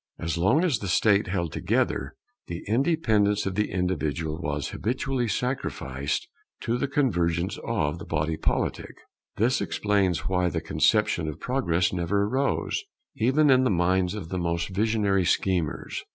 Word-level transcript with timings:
As 0.17 0.35
long 0.35 0.63
as 0.63 0.79
the 0.79 0.87
State 0.87 1.27
held 1.27 1.53
together, 1.53 2.15
the 2.47 2.63
independence 2.67 3.45
of 3.45 3.53
the 3.53 3.69
individual 3.69 4.39
was 4.41 4.69
habitually 4.69 5.27
sacrificed 5.27 6.27
to 6.61 6.79
the 6.79 6.87
convergence 6.87 7.59
of 7.63 7.99
the 7.99 8.05
body 8.05 8.35
politic. 8.35 8.95
This 9.35 9.61
explains 9.61 10.27
why 10.27 10.49
the 10.49 10.59
conception 10.59 11.27
of 11.27 11.39
Progress 11.39 11.93
never 11.93 12.23
arose, 12.23 12.83
even 13.15 13.51
in 13.51 13.63
the 13.63 13.69
minds 13.69 14.15
of 14.15 14.29
the 14.29 14.39
most 14.39 14.69
visionary 14.69 15.23
schemers. 15.23 16.03